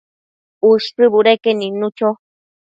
[0.69, 2.09] Ushë budeque nidnu cho